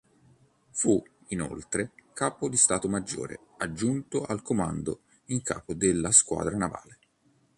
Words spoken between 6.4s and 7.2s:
Navale.